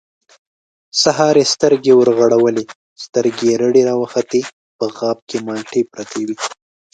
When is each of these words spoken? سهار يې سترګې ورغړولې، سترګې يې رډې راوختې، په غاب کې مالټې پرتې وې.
سهار 1.01 1.35
يې 1.41 1.45
سترګې 1.53 1.91
ورغړولې، 1.95 2.63
سترګې 3.05 3.45
يې 3.49 3.55
رډې 3.61 3.81
راوختې، 3.89 4.41
په 4.77 4.85
غاب 4.97 5.17
کې 5.27 5.37
مالټې 5.45 5.81
پرتې 5.91 6.21
وې. 6.27 6.35